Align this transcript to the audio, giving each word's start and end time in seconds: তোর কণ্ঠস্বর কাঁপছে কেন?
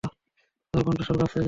তোর 0.73 0.81
কণ্ঠস্বর 0.85 1.15
কাঁপছে 1.19 1.31
কেন? 1.31 1.39